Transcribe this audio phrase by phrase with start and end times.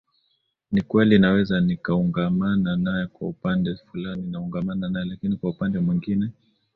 [0.71, 6.29] ni kweli naweza nikaungana nae kwa upande fulani naungana nae lakini kwa upande mwengine